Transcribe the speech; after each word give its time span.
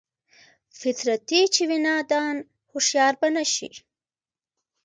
فطرتي 0.79 1.41
چې 1.53 1.61
وي 1.69 1.77
نادان 1.87 2.35
هوښيار 2.71 3.13
به 3.19 3.27
نشي 3.35 3.69